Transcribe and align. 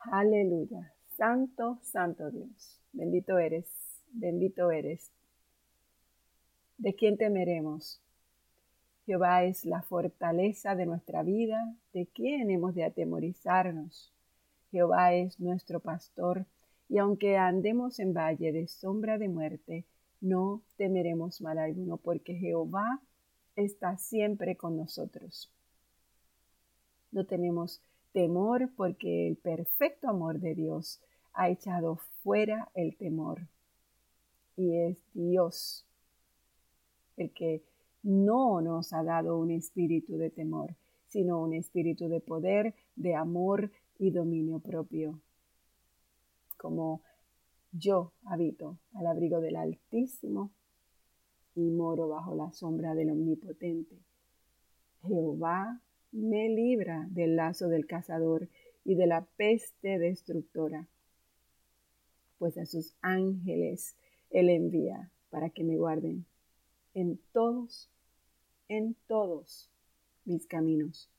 Aleluya. 0.00 0.92
Santo, 1.16 1.78
santo 1.82 2.30
Dios. 2.30 2.80
Bendito 2.92 3.38
eres, 3.38 3.66
bendito 4.12 4.70
eres. 4.70 5.10
¿De 6.78 6.94
quién 6.94 7.16
temeremos? 7.16 8.00
Jehová 9.06 9.44
es 9.44 9.64
la 9.64 9.82
fortaleza 9.82 10.76
de 10.76 10.86
nuestra 10.86 11.22
vida. 11.22 11.74
¿De 11.92 12.06
quién 12.06 12.50
hemos 12.50 12.74
de 12.74 12.84
atemorizarnos? 12.84 14.12
Jehová 14.70 15.14
es 15.14 15.40
nuestro 15.40 15.80
pastor, 15.80 16.46
y 16.88 16.98
aunque 16.98 17.36
andemos 17.36 17.98
en 17.98 18.12
valle 18.12 18.52
de 18.52 18.68
sombra 18.68 19.18
de 19.18 19.28
muerte, 19.28 19.84
no 20.20 20.62
temeremos 20.76 21.40
mal 21.40 21.58
alguno, 21.58 21.96
porque 21.96 22.34
Jehová 22.34 23.00
está 23.56 23.96
siempre 23.96 24.56
con 24.56 24.76
nosotros. 24.76 25.50
No 27.10 27.24
tenemos 27.24 27.82
temor 28.12 28.70
porque 28.76 29.28
el 29.28 29.36
perfecto 29.36 30.08
amor 30.08 30.40
de 30.40 30.54
Dios 30.54 31.00
ha 31.34 31.48
echado 31.48 31.96
fuera 32.22 32.70
el 32.74 32.96
temor. 32.96 33.48
Y 34.56 34.76
es 34.76 34.98
Dios 35.14 35.86
el 37.16 37.32
que 37.32 37.62
no 38.02 38.60
nos 38.60 38.92
ha 38.92 39.02
dado 39.02 39.38
un 39.38 39.50
espíritu 39.50 40.16
de 40.16 40.30
temor, 40.30 40.74
sino 41.06 41.42
un 41.42 41.52
espíritu 41.52 42.08
de 42.08 42.20
poder, 42.20 42.74
de 42.96 43.14
amor 43.14 43.70
y 43.98 44.10
dominio 44.10 44.60
propio. 44.60 45.20
Como 46.56 47.02
yo 47.72 48.12
habito 48.24 48.78
al 48.94 49.06
abrigo 49.06 49.40
del 49.40 49.56
Altísimo 49.56 50.50
y 51.54 51.70
moro 51.70 52.08
bajo 52.08 52.34
la 52.34 52.52
sombra 52.52 52.94
del 52.94 53.10
Omnipotente. 53.10 53.96
Jehová 55.02 55.80
me 56.12 56.48
libra 56.48 57.06
del 57.10 57.36
lazo 57.36 57.68
del 57.68 57.86
cazador 57.86 58.48
y 58.84 58.94
de 58.94 59.06
la 59.06 59.26
peste 59.36 59.98
destructora, 59.98 60.88
pues 62.38 62.56
a 62.56 62.66
sus 62.66 62.96
ángeles 63.02 63.96
él 64.30 64.48
envía 64.48 65.10
para 65.30 65.50
que 65.50 65.64
me 65.64 65.76
guarden 65.76 66.24
en 66.94 67.20
todos, 67.32 67.90
en 68.68 68.96
todos 69.06 69.70
mis 70.24 70.46
caminos. 70.46 71.10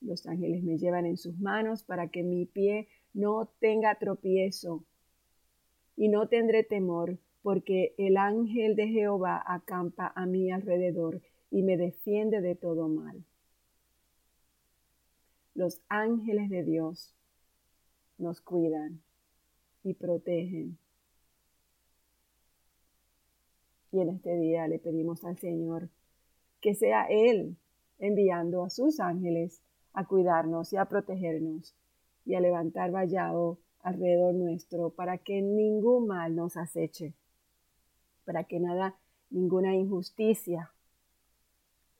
Los 0.00 0.26
ángeles 0.26 0.64
me 0.64 0.78
llevan 0.78 1.06
en 1.06 1.16
sus 1.16 1.38
manos 1.38 1.84
para 1.84 2.08
que 2.08 2.22
mi 2.22 2.46
pie 2.46 2.88
no 3.14 3.46
tenga 3.60 3.94
tropiezo 3.98 4.84
y 5.96 6.08
no 6.08 6.28
tendré 6.28 6.64
temor, 6.64 7.18
porque 7.42 7.94
el 7.98 8.16
ángel 8.16 8.76
de 8.76 8.88
Jehová 8.88 9.42
acampa 9.46 10.12
a 10.14 10.26
mi 10.26 10.50
alrededor 10.50 11.22
y 11.50 11.62
me 11.62 11.76
defiende 11.76 12.40
de 12.40 12.54
todo 12.54 12.88
mal. 12.88 13.24
Los 15.54 15.80
ángeles 15.88 16.48
de 16.48 16.64
Dios 16.64 17.14
nos 18.18 18.40
cuidan 18.40 19.02
y 19.82 19.94
protegen. 19.94 20.78
Y 23.90 24.00
en 24.00 24.08
este 24.08 24.36
día 24.36 24.66
le 24.68 24.78
pedimos 24.78 25.24
al 25.24 25.36
Señor 25.38 25.90
que 26.60 26.74
sea 26.74 27.06
Él 27.10 27.56
enviando 27.98 28.64
a 28.64 28.70
sus 28.70 29.00
ángeles 29.00 29.60
a 29.92 30.06
cuidarnos 30.06 30.72
y 30.72 30.76
a 30.76 30.86
protegernos 30.86 31.74
y 32.24 32.34
a 32.34 32.40
levantar 32.40 32.90
vallado 32.90 33.58
alrededor 33.80 34.34
nuestro 34.34 34.90
para 34.90 35.18
que 35.18 35.42
ningún 35.42 36.06
mal 36.06 36.34
nos 36.34 36.56
aceche, 36.56 37.14
para 38.24 38.44
que 38.44 38.60
nada, 38.60 38.96
ninguna 39.30 39.74
injusticia, 39.74 40.72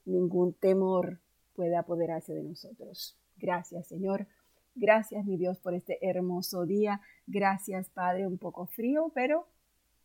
ningún 0.05 0.55
temor 0.55 1.19
pueda 1.55 1.81
apoderarse 1.81 2.33
de 2.33 2.44
nosotros. 2.44 3.16
Gracias, 3.42 3.88
Señor. 3.88 4.28
Gracias, 4.76 5.26
mi 5.26 5.36
Dios, 5.36 5.58
por 5.58 5.74
este 5.74 5.98
hermoso 6.00 6.64
día. 6.64 7.00
Gracias, 7.26 7.90
Padre, 7.90 8.28
un 8.28 8.38
poco 8.38 8.66
frío, 8.66 9.10
pero 9.14 9.48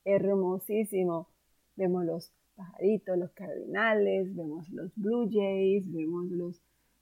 hermosísimo. 0.03 1.30
Vemos 1.76 2.03
los 2.03 2.33
pajaritos, 2.55 3.15
los 3.15 3.31
cardinales, 3.33 4.36
vemos 4.36 4.67
los 4.70 4.92
blue 4.95 5.30
jays, 5.31 5.89
vemos 5.93 6.26
los 6.31 6.61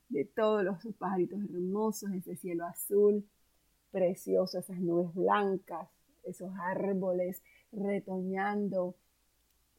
de 0.09 0.25
todos 0.25 0.63
los 0.65 0.77
pajaritos 0.99 1.39
hermosos, 1.45 2.11
ese 2.11 2.35
cielo 2.35 2.65
azul 2.65 3.25
precioso, 3.91 4.59
esas 4.59 4.77
nubes 4.79 5.13
blancas, 5.13 5.87
esos 6.25 6.51
árboles 6.59 7.41
retoñando, 7.71 8.95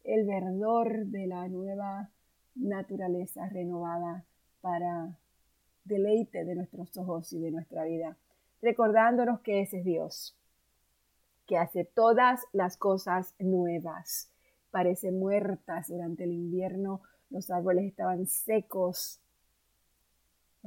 el 0.05 0.25
verdor 0.25 1.05
de 1.06 1.27
la 1.27 1.49
nueva 1.49 2.11
naturaleza 2.55 3.47
renovada 3.50 4.25
para 4.62 5.19
deleite 5.87 6.45
de 6.45 6.55
nuestros 6.55 6.97
ojos 6.97 7.33
y 7.33 7.41
de 7.41 7.51
nuestra 7.51 7.85
vida, 7.85 8.17
recordándonos 8.61 9.41
que 9.41 9.61
ese 9.63 9.79
es 9.79 9.85
Dios, 9.85 10.37
que 11.47 11.57
hace 11.57 11.85
todas 11.85 12.41
las 12.53 12.77
cosas 12.77 13.35
nuevas. 13.39 14.31
Parece 14.71 15.13
muertas 15.13 15.89
durante 15.89 16.25
el 16.25 16.33
invierno, 16.33 17.01
los 17.31 17.51
árboles 17.51 17.87
estaban 17.87 18.27
secos, 18.27 19.21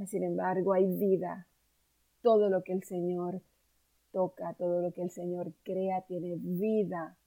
sin 0.07 0.23
embargo 0.23 0.73
hay 0.73 0.85
vida. 0.87 1.47
Todo 2.21 2.49
lo 2.49 2.63
que 2.63 2.73
el 2.73 2.83
Señor 2.83 3.41
toca, 4.11 4.53
todo 4.53 4.81
lo 4.81 4.91
que 4.93 5.01
el 5.01 5.11
Señor 5.11 5.53
crea 5.63 6.01
tiene 6.01 6.35
vida. 6.35 7.17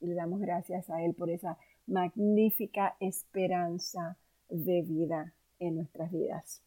Y 0.00 0.06
le 0.06 0.14
damos 0.14 0.40
gracias 0.40 0.88
a 0.90 1.02
Él 1.02 1.14
por 1.14 1.30
esa 1.30 1.58
magnífica 1.86 2.96
esperanza 3.00 4.16
de 4.48 4.82
vida 4.82 5.34
en 5.58 5.76
nuestras 5.76 6.12
vidas. 6.12 6.62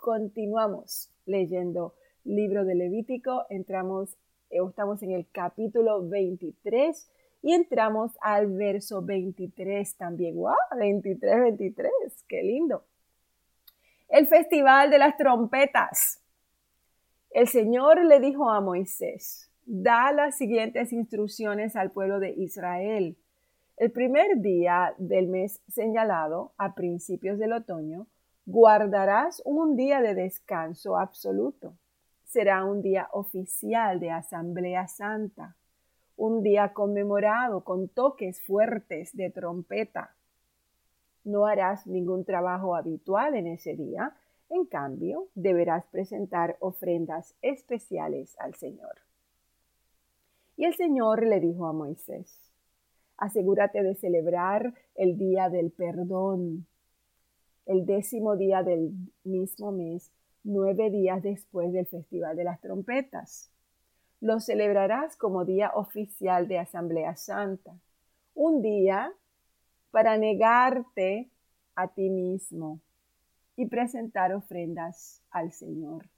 Continuamos 0.00 1.10
leyendo 1.26 1.94
libro 2.24 2.64
de 2.64 2.74
Levítico, 2.74 3.44
entramos, 3.50 4.16
eh, 4.48 4.56
estamos 4.66 5.02
en 5.02 5.10
el 5.10 5.26
capítulo 5.30 6.08
23 6.08 7.10
y 7.42 7.52
entramos 7.52 8.12
al 8.22 8.46
verso 8.46 9.02
23 9.02 9.96
también. 9.96 10.36
¡Wow! 10.36 10.54
23, 10.78 11.42
23, 11.42 11.90
qué 12.26 12.42
lindo. 12.42 12.82
El 14.08 14.26
festival 14.26 14.88
de 14.88 14.98
las 14.98 15.18
trompetas. 15.18 16.22
El 17.30 17.46
Señor 17.46 18.02
le 18.02 18.20
dijo 18.20 18.48
a 18.48 18.62
Moisés, 18.62 19.50
da 19.66 20.12
las 20.12 20.38
siguientes 20.38 20.94
instrucciones 20.94 21.76
al 21.76 21.90
pueblo 21.90 22.20
de 22.20 22.30
Israel. 22.30 23.18
El 23.76 23.92
primer 23.92 24.38
día 24.38 24.94
del 24.96 25.28
mes 25.28 25.60
señalado, 25.68 26.54
a 26.56 26.74
principios 26.74 27.38
del 27.38 27.52
otoño, 27.52 28.06
guardarás 28.46 29.42
un 29.44 29.76
día 29.76 30.00
de 30.00 30.14
descanso 30.14 30.98
absoluto. 30.98 31.74
Será 32.24 32.64
un 32.64 32.82
día 32.82 33.08
oficial 33.12 34.00
de 34.00 34.10
Asamblea 34.10 34.86
Santa, 34.88 35.56
un 36.16 36.42
día 36.42 36.72
conmemorado 36.72 37.64
con 37.64 37.88
toques 37.88 38.42
fuertes 38.42 39.16
de 39.16 39.30
trompeta. 39.30 40.14
No 41.24 41.46
harás 41.46 41.86
ningún 41.86 42.24
trabajo 42.24 42.76
habitual 42.76 43.34
en 43.34 43.46
ese 43.46 43.74
día, 43.74 44.14
en 44.48 44.66
cambio, 44.66 45.28
deberás 45.34 45.86
presentar 45.86 46.56
ofrendas 46.60 47.34
especiales 47.40 48.36
al 48.40 48.54
Señor. 48.54 48.98
Y 50.56 50.64
el 50.64 50.74
Señor 50.74 51.24
le 51.24 51.40
dijo 51.40 51.66
a 51.66 51.72
Moisés, 51.72 52.52
asegúrate 53.16 53.82
de 53.82 53.94
celebrar 53.94 54.74
el 54.94 55.16
día 55.16 55.48
del 55.48 55.70
perdón 55.70 56.66
el 57.70 57.86
décimo 57.86 58.36
día 58.36 58.64
del 58.64 58.90
mismo 59.22 59.70
mes, 59.70 60.10
nueve 60.42 60.90
días 60.90 61.22
después 61.22 61.72
del 61.72 61.86
Festival 61.86 62.36
de 62.36 62.42
las 62.42 62.60
Trompetas. 62.60 63.48
Lo 64.20 64.40
celebrarás 64.40 65.16
como 65.16 65.44
día 65.44 65.70
oficial 65.74 66.48
de 66.48 66.58
Asamblea 66.58 67.14
Santa, 67.14 67.72
un 68.34 68.60
día 68.60 69.12
para 69.92 70.16
negarte 70.16 71.30
a 71.76 71.86
ti 71.86 72.10
mismo 72.10 72.80
y 73.54 73.66
presentar 73.66 74.34
ofrendas 74.34 75.22
al 75.30 75.52
Señor. 75.52 76.08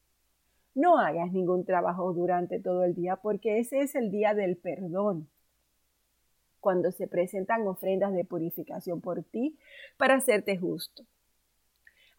No 0.75 0.98
hagas 0.98 1.32
ningún 1.32 1.66
trabajo 1.66 2.14
durante 2.14 2.60
todo 2.60 2.82
el 2.82 2.94
día 2.94 3.16
porque 3.16 3.58
ese 3.58 3.82
es 3.82 3.94
el 3.94 4.10
día 4.10 4.32
del 4.32 4.56
perdón, 4.56 5.28
cuando 6.60 6.93
se 6.93 7.06
presentan 7.08 7.69
ofrendas 7.69 8.14
de 8.14 8.25
purificación 8.25 9.02
por 9.02 9.22
ti 9.22 9.58
para 9.98 10.14
hacerte 10.14 10.56
justo 10.56 11.05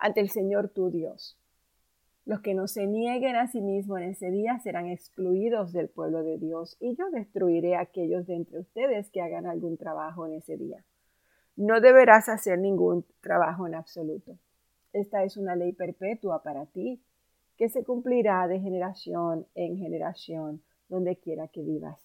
ante 0.03 0.19
el 0.19 0.29
Señor 0.29 0.67
tu 0.67 0.91
Dios. 0.91 1.39
Los 2.25 2.41
que 2.41 2.53
no 2.53 2.67
se 2.67 2.87
nieguen 2.87 3.37
a 3.37 3.47
sí 3.47 3.61
mismos 3.61 3.99
en 3.99 4.09
ese 4.09 4.31
día 4.31 4.59
serán 4.59 4.87
excluidos 4.87 5.71
del 5.71 5.87
pueblo 5.87 6.23
de 6.23 6.37
Dios, 6.37 6.75
y 6.81 6.93
yo 6.97 7.09
destruiré 7.09 7.77
a 7.77 7.81
aquellos 7.83 8.27
de 8.27 8.35
entre 8.35 8.59
ustedes 8.59 9.09
que 9.11 9.21
hagan 9.21 9.45
algún 9.45 9.77
trabajo 9.77 10.27
en 10.27 10.33
ese 10.33 10.57
día. 10.57 10.83
No 11.55 11.79
deberás 11.79 12.27
hacer 12.27 12.59
ningún 12.59 13.05
trabajo 13.21 13.65
en 13.65 13.75
absoluto. 13.75 14.37
Esta 14.91 15.23
es 15.23 15.37
una 15.37 15.55
ley 15.55 15.71
perpetua 15.71 16.43
para 16.43 16.65
ti, 16.65 17.01
que 17.55 17.69
se 17.69 17.85
cumplirá 17.85 18.45
de 18.49 18.59
generación 18.59 19.47
en 19.55 19.77
generación, 19.77 20.61
donde 20.89 21.15
quiera 21.15 21.47
que 21.47 21.63
vivas. 21.63 21.97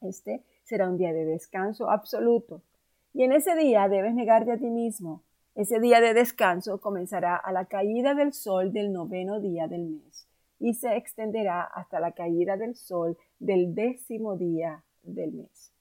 Este 0.00 0.42
será 0.64 0.88
un 0.88 0.98
día 0.98 1.12
de 1.12 1.24
descanso 1.24 1.88
absoluto, 1.88 2.62
y 3.14 3.22
en 3.22 3.30
ese 3.30 3.54
día 3.54 3.88
debes 3.88 4.12
negarte 4.12 4.50
a 4.50 4.58
ti 4.58 4.70
mismo 4.70 5.22
ese 5.60 5.78
día 5.78 6.00
de 6.00 6.14
descanso 6.14 6.80
comenzará 6.80 7.36
a 7.36 7.52
la 7.52 7.66
caída 7.66 8.14
del 8.14 8.32
sol 8.32 8.72
del 8.72 8.92
noveno 8.92 9.40
día 9.40 9.68
del 9.68 9.86
mes. 9.86 10.26
y 10.62 10.74
se 10.74 10.94
extenderá 10.94 11.62
hasta 11.62 12.00
la 12.00 12.12
caída 12.12 12.58
del 12.58 12.76
sol 12.76 13.16
del 13.38 13.74
décimo 13.74 14.36
día 14.36 14.84
del 15.02 15.32
mes. 15.32 15.72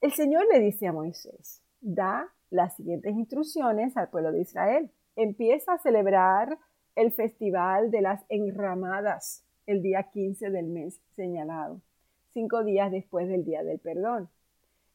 El 0.00 0.12
Señor 0.12 0.46
le 0.52 0.60
dice 0.60 0.86
a 0.86 0.92
Moisés, 0.92 1.60
da 1.80 2.32
las 2.50 2.76
siguientes 2.76 3.14
instrucciones 3.16 3.96
al 3.96 4.10
pueblo 4.10 4.30
de 4.30 4.42
Israel. 4.42 4.92
Empieza 5.16 5.72
a 5.72 5.78
celebrar 5.78 6.56
el 6.94 7.10
festival 7.10 7.90
de 7.90 8.02
las 8.02 8.24
enramadas 8.28 9.44
el 9.66 9.82
día 9.82 10.04
15 10.12 10.50
del 10.50 10.66
mes 10.66 11.00
señalado, 11.16 11.80
cinco 12.32 12.62
días 12.62 12.92
después 12.92 13.26
del 13.26 13.44
día 13.44 13.64
del 13.64 13.80
perdón. 13.80 14.28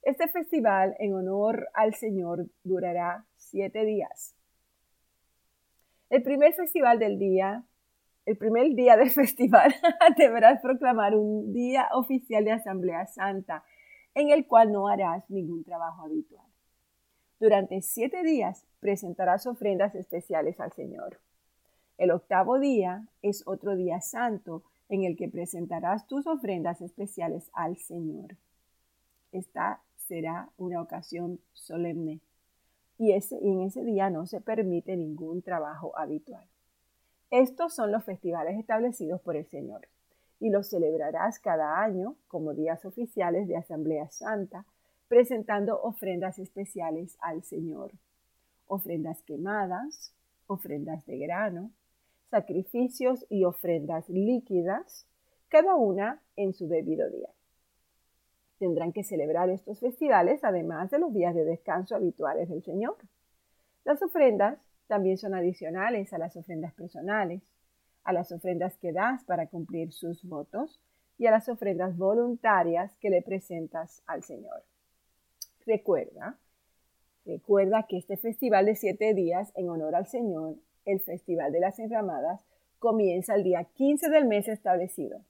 Este 0.01 0.27
festival 0.27 0.95
en 0.99 1.13
honor 1.13 1.67
al 1.73 1.93
Señor 1.93 2.47
durará 2.63 3.25
siete 3.35 3.83
días. 3.85 4.35
El 6.09 6.23
primer 6.23 6.53
festival 6.53 6.99
del 6.99 7.19
día, 7.19 7.65
el 8.25 8.37
primer 8.37 8.73
día 8.75 8.95
del 8.95 9.09
festival, 9.11 9.75
deberás 10.17 10.61
proclamar 10.61 11.15
un 11.15 11.53
día 11.53 11.89
oficial 11.93 12.45
de 12.45 12.53
Asamblea 12.53 13.05
Santa, 13.07 13.63
en 14.13 14.29
el 14.29 14.47
cual 14.47 14.71
no 14.71 14.87
harás 14.87 15.29
ningún 15.29 15.63
trabajo 15.63 16.03
habitual. 16.03 16.45
Durante 17.39 17.81
siete 17.81 18.23
días 18.23 18.65
presentarás 18.79 19.45
ofrendas 19.45 19.93
especiales 19.95 20.59
al 20.59 20.71
Señor. 20.71 21.19
El 21.97 22.11
octavo 22.11 22.59
día 22.59 23.07
es 23.21 23.43
otro 23.45 23.75
día 23.75 24.01
santo 24.01 24.63
en 24.89 25.03
el 25.03 25.17
que 25.17 25.27
presentarás 25.27 26.07
tus 26.07 26.25
ofrendas 26.25 26.81
especiales 26.81 27.49
al 27.53 27.77
Señor. 27.77 28.37
Esta 29.31 29.81
será 30.07 30.49
una 30.57 30.81
ocasión 30.81 31.39
solemne 31.53 32.21
y, 32.97 33.11
en 33.11 33.61
ese 33.61 33.83
día 33.83 34.09
no 34.09 34.25
se 34.25 34.41
permite 34.41 34.95
ningún 34.95 35.41
trabajo 35.41 35.97
habitual. 35.97 36.45
Estos 37.29 37.75
son 37.75 37.91
los 37.91 38.03
festivales 38.05 38.57
establecidos 38.57 39.21
por 39.21 39.35
el 39.35 39.45
Señor 39.45 39.87
y 40.39 40.49
los 40.49 40.69
celebrarás 40.69 41.39
cada 41.39 41.81
año 41.81 42.15
como 42.27 42.53
días 42.53 42.85
oficiales 42.85 43.47
de 43.47 43.57
Asamblea 43.57 44.09
Santa, 44.09 44.65
presentando 45.07 45.81
ofrendas 45.81 46.39
especiales 46.39 47.17
al 47.21 47.43
Señor. 47.43 47.91
Ofrendas 48.65 49.21
quemadas, 49.23 50.13
ofrendas 50.47 51.05
de 51.05 51.17
grano, 51.19 51.71
sacrificios 52.29 53.25
y 53.29 53.43
ofrendas 53.43 54.09
líquidas, 54.09 55.05
cada 55.49 55.75
una 55.75 56.21
en 56.35 56.53
su 56.53 56.67
debido 56.67 57.09
día 57.09 57.29
tendrán 58.59 58.91
que 58.91 59.03
celebrar 59.03 59.49
estos 59.49 59.79
festivales 59.79 60.43
además 60.43 60.91
de 60.91 60.99
los 60.99 61.13
días 61.13 61.35
de 61.35 61.45
descanso 61.45 61.95
habituales 61.95 62.49
del 62.49 62.63
Señor. 62.63 62.95
Las 63.83 64.01
ofrendas 64.01 64.59
también 64.87 65.17
son 65.17 65.33
adicionales 65.33 66.13
a 66.13 66.17
las 66.17 66.35
ofrendas 66.35 66.73
personales, 66.73 67.41
a 68.03 68.13
las 68.13 68.31
ofrendas 68.31 68.77
que 68.77 68.93
das 68.93 69.23
para 69.25 69.47
cumplir 69.47 69.91
sus 69.91 70.23
votos 70.23 70.81
y 71.17 71.25
a 71.25 71.31
las 71.31 71.49
ofrendas 71.49 71.97
voluntarias 71.97 72.95
que 72.97 73.09
le 73.09 73.21
presentas 73.21 74.01
al 74.05 74.23
Señor. 74.23 74.63
Recuerda, 75.65 76.37
recuerda 77.25 77.83
que 77.83 77.97
este 77.97 78.17
festival 78.17 78.65
de 78.65 78.75
siete 78.75 79.13
días 79.13 79.51
en 79.55 79.69
honor 79.69 79.95
al 79.95 80.07
Señor, 80.07 80.55
el 80.85 81.01
Festival 81.01 81.51
de 81.51 81.59
las 81.59 81.79
Enramadas, 81.79 82.45
comienza 82.79 83.35
el 83.35 83.43
día 83.43 83.65
15 83.75 84.09
del 84.09 84.25
mes 84.25 84.47
establecido 84.47 85.21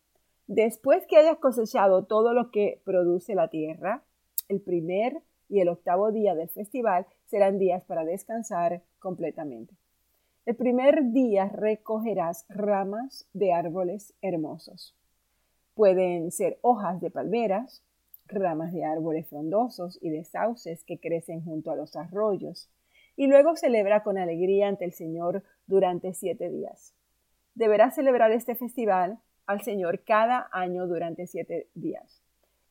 Después 0.48 1.06
que 1.08 1.18
hayas 1.18 1.38
cosechado 1.40 2.06
todo 2.06 2.34
lo 2.34 2.52
que 2.52 2.82
produce 2.86 3.36
la 3.36 3.50
tierra, 3.50 4.04
el 4.48 4.62
primer 4.62 5.22
y 5.50 5.60
el 5.60 5.68
octavo 5.68 6.12
día 6.12 6.36
del 6.36 6.48
festival 6.48 7.06
serán 7.26 7.60
días 7.60 7.84
para 7.84 8.06
descansar 8.06 8.82
completamente. 9.00 9.76
El 10.46 10.56
primer 10.56 11.12
día 11.12 11.50
recogerás 11.50 12.46
ramas 12.48 13.28
de 13.34 13.52
árboles 13.52 14.14
hermosos. 14.22 14.96
Pueden 15.74 16.32
ser 16.32 16.58
hojas 16.62 17.02
de 17.02 17.12
palmeras, 17.12 17.84
ramas 18.26 18.72
de 18.72 18.86
árboles 18.86 19.28
frondosos 19.28 20.00
y 20.02 20.10
de 20.10 20.24
sauces 20.24 20.86
que 20.86 20.98
crecen 20.98 21.44
junto 21.44 21.72
a 21.72 21.76
los 21.76 21.98
arroyos, 21.98 22.70
y 23.18 23.28
luego 23.28 23.58
celebra 23.58 24.04
con 24.04 24.18
alegría 24.18 24.70
ante 24.70 24.86
el 24.86 24.94
Señor 24.94 25.44
durante 25.66 26.14
siete 26.14 26.50
días. 26.50 26.94
Deberás 27.56 27.96
celebrar 27.96 28.32
este 28.32 28.56
festival 28.56 29.20
al 29.48 29.62
Señor 29.62 30.04
cada 30.04 30.50
año 30.52 30.86
durante 30.88 31.26
siete 31.26 31.70
días. 31.74 32.22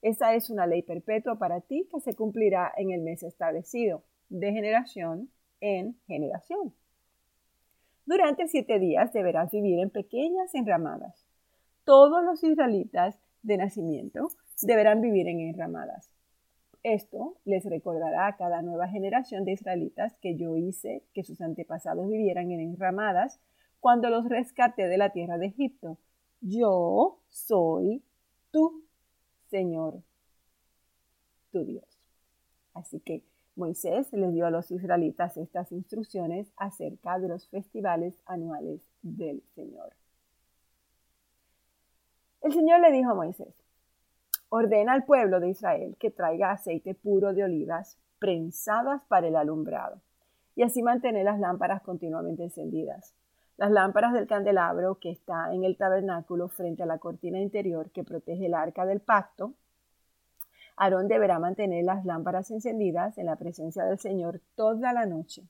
Esta 0.02 0.34
es 0.34 0.50
una 0.50 0.67
ley 0.67 0.82
perpetua 0.82 1.38
para 1.38 1.61
ti 1.62 1.88
que 1.90 2.00
se 2.00 2.14
cumplirá 2.14 2.73
en 2.76 2.93
el 2.93 3.00
mes 3.00 3.23
establecido, 3.23 4.05
de 4.28 4.52
generación 4.52 5.31
en 5.61 5.99
generación. 6.06 6.75
Durante 8.05 8.46
siete 8.46 8.78
días 8.78 9.12
deberás 9.12 9.50
vivir 9.50 9.81
en 9.81 9.90
pequeñas 9.90 10.55
enramadas. 10.55 11.26
Todos 11.84 12.23
los 12.23 12.44
israelitas 12.44 13.19
de 13.43 13.56
nacimiento 13.56 14.29
deberán 14.62 15.00
vivir 15.00 15.29
en 15.29 15.40
enramadas. 15.40 16.12
Esto 16.82 17.37
les 17.44 17.64
recordará 17.64 18.29
a 18.29 18.37
cada 18.37 18.62
nueva 18.62 18.87
generación 18.87 19.44
de 19.44 19.52
israelitas 19.52 20.17
que 20.20 20.37
yo 20.37 20.56
hice 20.56 21.02
que 21.14 21.25
sus 21.25 21.40
antepasados 21.40 22.08
vivieran 22.08 22.50
en 22.52 22.61
enramadas 22.61 23.40
cuando 23.81 24.08
los 24.08 24.29
rescaté 24.29 24.87
de 24.87 24.99
la 24.99 25.11
tierra 25.11 25.38
de 25.38 25.46
Egipto 25.46 25.99
yo 26.41 27.19
soy 27.29 28.03
tu 28.50 28.85
Señor, 29.49 30.03
tu 31.53 31.65
Dios. 31.65 31.85
Así 32.75 33.00
que 33.00 33.23
Moisés 33.55 34.12
les 34.12 34.33
dio 34.33 34.47
a 34.47 34.50
los 34.50 34.71
israelitas 34.71 35.37
estas 35.37 35.73
instrucciones 35.73 36.53
acerca 36.56 37.19
de 37.19 37.29
los 37.29 37.49
festivales 37.49 38.15
anuales 38.27 38.83
del 39.03 39.43
Señor. 39.55 39.94
El 42.43 42.53
Señor 42.53 42.81
le 42.81 42.93
dijo 42.93 43.11
a 43.11 43.15
Moisés, 43.15 43.55
ordena 44.50 44.93
al 44.93 45.05
pueblo 45.05 45.41
de 45.41 45.49
Israel 45.49 45.97
que 45.99 46.11
traiga 46.11 46.53
aceite 46.53 46.94
puro 46.94 47.32
de 47.32 47.44
olivas 47.44 47.99
prensadas 48.19 49.03
para 49.09 49.29
el 49.29 49.37
alumbrado 49.37 50.00
y 50.55 50.62
así 50.62 50.82
mantener 50.82 51.25
las 51.25 51.41
lámparas 51.41 51.82
continuamente 51.82 52.44
encendidas 52.44 53.15
las 53.56 53.70
lámparas 53.70 54.12
del 54.12 54.26
candelabro 54.26 54.99
que 54.99 55.11
está 55.11 55.53
en 55.55 55.64
el 55.64 55.76
tabernáculo 55.76 56.49
frente 56.49 56.82
a 56.82 56.87
la 56.87 56.99
cortina 56.99 57.41
interior 57.41 57.91
que 57.91 58.05
protege 58.05 58.47
el 58.47 58.55
arca 58.55 58.85
del 58.85 59.00
pacto. 59.00 59.55
Aarón 60.76 61.08
deberá 61.08 61.38
mantener 61.38 61.85
las 61.85 62.05
lámparas 62.05 62.50
encendidas 62.50 63.17
en 63.17 63.26
la 63.26 63.37
presencia 63.37 63.85
del 63.85 63.99
Señor 63.99 64.43
toda 64.55 64.93
la 64.93 65.06
noche. 65.06 65.49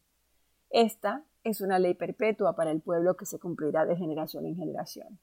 Esta 0.70 1.24
es 1.42 1.60
una 1.60 1.78
ley 1.78 1.94
perpetua 1.94 2.54
para 2.54 2.70
el 2.70 2.80
pueblo 2.80 3.16
que 3.16 3.26
se 3.26 3.38
cumplirá 3.38 3.84
de 3.86 3.96
generación 3.96 4.46
en 4.46 4.56
generación. 4.56 5.18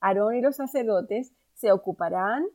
Aarón 0.00 0.36
y 0.36 0.40
los 0.40 0.56
sacerdotes 0.56 1.32
se 1.54 1.72
ocuparán 1.72 2.46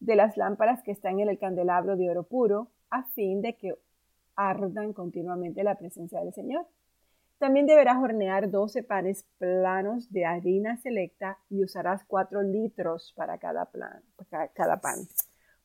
de 0.00 0.16
las 0.16 0.36
lámparas 0.36 0.82
que 0.82 0.90
están 0.90 1.20
en 1.20 1.28
el 1.28 1.38
candelabro 1.38 1.96
de 1.96 2.10
oro 2.10 2.24
puro 2.24 2.68
a 2.90 3.04
fin 3.04 3.40
de 3.40 3.56
que 3.56 3.74
ardan 4.34 4.92
continuamente 4.92 5.62
la 5.62 5.76
presencia 5.76 6.20
del 6.20 6.34
Señor. 6.34 6.66
También 7.38 7.66
deberás 7.66 7.98
hornear 8.02 8.50
12 8.50 8.82
panes 8.82 9.26
planos 9.36 10.10
de 10.10 10.24
harina 10.24 10.78
selecta 10.78 11.38
y 11.50 11.62
usarás 11.62 12.02
4 12.06 12.42
litros 12.42 13.12
para 13.14 13.36
cada, 13.36 13.66
pan. 13.66 15.00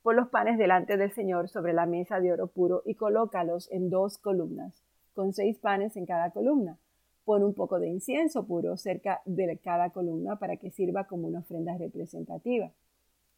Pon 0.01 0.15
los 0.17 0.27
panes 0.27 0.57
delante 0.57 0.97
del 0.97 1.13
Señor 1.13 1.47
sobre 1.47 1.71
la 1.71 1.85
mesa 1.85 2.19
de 2.19 2.33
oro 2.33 2.47
puro 2.47 2.81
y 2.85 2.95
colócalos 2.95 3.71
en 3.71 3.89
dos 3.89 4.17
columnas, 4.17 4.83
con 5.13 5.31
seis 5.31 5.59
panes 5.59 5.95
en 5.95 6.05
cada 6.05 6.31
columna. 6.31 6.77
Pon 7.23 7.41
un 7.41 7.53
poco 7.53 7.79
de 7.79 7.87
incienso 7.87 8.45
puro 8.45 8.75
cerca 8.75 9.21
de 9.25 9.57
cada 9.57 9.91
columna 9.91 10.37
para 10.39 10.57
que 10.57 10.71
sirva 10.71 11.05
como 11.05 11.27
una 11.27 11.39
ofrenda 11.39 11.77
representativa, 11.77 12.71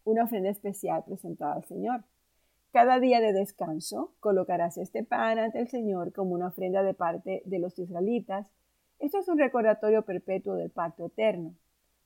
una 0.05 0.23
ofrenda 0.23 0.49
especial 0.49 1.03
presentada 1.03 1.53
al 1.53 1.65
Señor. 1.65 2.03
Cada 2.73 2.99
día 2.99 3.21
de 3.21 3.33
descanso 3.33 4.15
colocarás 4.19 4.79
este 4.79 5.03
pan 5.03 5.37
ante 5.37 5.59
el 5.59 5.67
Señor 5.67 6.11
como 6.11 6.33
una 6.33 6.47
ofrenda 6.47 6.81
de 6.81 6.95
parte 6.95 7.43
de 7.45 7.59
los 7.59 7.77
israelitas. 7.77 8.47
Esto 8.97 9.19
es 9.19 9.27
un 9.27 9.37
recordatorio 9.37 10.01
perpetuo 10.01 10.55
del 10.55 10.71
pacto 10.71 11.05
eterno. 11.05 11.53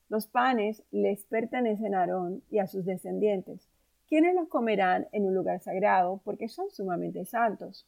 Los 0.10 0.28
panes 0.28 0.84
les 0.92 1.24
pertenecen 1.24 1.96
a 1.96 2.02
Aarón 2.02 2.44
y 2.52 2.60
a 2.60 2.68
sus 2.68 2.84
descendientes, 2.84 3.70
quienes 4.10 4.36
los 4.36 4.50
comerán 4.50 5.08
en 5.14 5.26
un 5.26 5.34
lugar 5.34 5.62
sagrado 5.62 6.20
porque 6.26 6.50
son 6.50 6.70
sumamente 6.70 7.24
santos. 7.24 7.88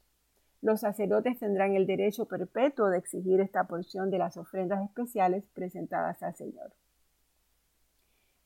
Los 0.62 0.80
sacerdotes 0.80 1.38
tendrán 1.38 1.76
el 1.76 1.86
derecho 1.86 2.30
perpetuo 2.30 2.88
de 2.88 3.00
exigir 3.00 3.42
esta 3.42 3.66
porción 3.66 4.10
de 4.10 4.20
las 4.20 4.38
ofrendas 4.38 4.86
especiales 4.86 5.44
presentadas 5.54 6.24
al 6.24 6.34
Señor. 6.34 6.72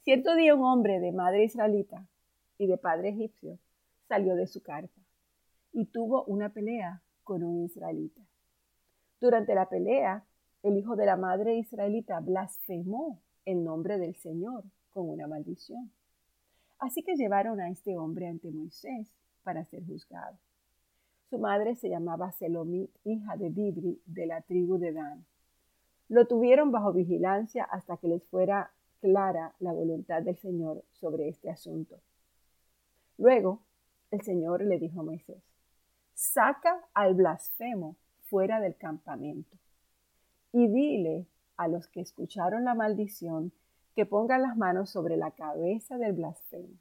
Cierto 0.02 0.36
día 0.36 0.56
un 0.56 0.64
hombre 0.64 1.00
de 1.00 1.12
madre 1.12 1.44
israelita 1.44 2.08
y 2.58 2.66
de 2.66 2.80
padre 2.80 3.10
egipcio 3.10 3.60
salió 4.08 4.36
de 4.36 4.48
su 4.48 4.62
carpa 4.62 5.02
y 5.72 5.86
tuvo 5.86 6.24
una 6.26 6.50
pelea 6.50 7.02
con 7.24 7.44
un 7.44 7.64
israelita. 7.64 8.22
Durante 9.20 9.56
la 9.56 9.70
pelea, 9.70 10.26
el 10.62 10.78
hijo 10.78 10.96
de 10.96 11.06
la 11.06 11.18
madre 11.18 11.58
israelita 11.58 12.20
blasfemó 12.20 13.22
el 13.46 13.64
nombre 13.64 13.98
del 13.98 14.16
Señor 14.16 14.64
con 14.92 15.10
una 15.10 15.28
maldición. 15.28 15.92
Así 16.80 17.04
que 17.04 17.16
llevaron 17.16 17.60
a 17.60 17.70
este 17.70 17.98
hombre 17.98 18.28
ante 18.28 18.52
Moisés 18.52 19.14
para 19.44 19.66
ser 19.66 19.86
juzgado. 19.86 20.38
Su 21.30 21.40
madre 21.40 21.76
se 21.76 21.90
llamaba 21.90 22.32
Selomit, 22.32 22.92
hija 23.04 23.38
de 23.38 23.50
Dibri, 23.50 24.02
de 24.06 24.26
la 24.28 24.42
tribu 24.42 24.78
de 24.78 24.94
Dan. 24.94 25.26
Lo 26.10 26.28
tuvieron 26.28 26.72
bajo 26.72 26.94
vigilancia 26.94 27.64
hasta 27.64 27.98
que 27.98 28.08
les 28.08 28.24
fuera 28.26 28.72
clara 29.02 29.56
la 29.60 29.74
voluntad 29.74 30.22
del 30.22 30.38
Señor 30.38 30.84
sobre 30.92 31.28
este 31.28 31.50
asunto. 31.50 32.00
Luego, 33.18 33.62
el 34.14 34.22
Señor 34.22 34.64
le 34.64 34.78
dijo 34.78 35.02
a 35.02 35.04
Moisés, 35.04 35.44
saca 36.14 36.88
al 36.94 37.16
blasfemo 37.16 37.98
fuera 38.22 38.60
del 38.60 38.76
campamento 38.76 39.58
y 40.52 40.68
dile 40.68 41.26
a 41.58 41.68
los 41.68 41.88
que 41.88 42.02
escucharon 42.02 42.64
la 42.64 42.76
maldición 42.76 43.52
que 43.96 44.06
pongan 44.06 44.44
las 44.44 44.56
manos 44.56 44.92
sobre 44.92 45.18
la 45.18 45.32
cabeza 45.32 45.98
del 45.98 46.14
blasfemo. 46.14 46.76